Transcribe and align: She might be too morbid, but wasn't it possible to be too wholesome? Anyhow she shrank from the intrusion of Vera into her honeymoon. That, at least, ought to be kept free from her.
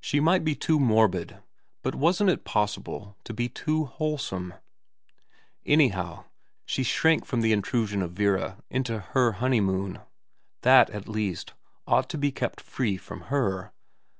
She 0.00 0.18
might 0.18 0.42
be 0.42 0.56
too 0.56 0.80
morbid, 0.80 1.40
but 1.84 1.94
wasn't 1.94 2.28
it 2.30 2.42
possible 2.42 3.16
to 3.22 3.32
be 3.32 3.48
too 3.48 3.84
wholesome? 3.84 4.54
Anyhow 5.64 6.24
she 6.66 6.82
shrank 6.82 7.24
from 7.24 7.40
the 7.42 7.52
intrusion 7.52 8.02
of 8.02 8.14
Vera 8.14 8.58
into 8.68 8.98
her 8.98 9.34
honeymoon. 9.38 10.00
That, 10.62 10.90
at 10.90 11.08
least, 11.08 11.54
ought 11.86 12.10
to 12.10 12.18
be 12.18 12.32
kept 12.32 12.60
free 12.60 12.96
from 12.96 13.20
her. 13.30 13.70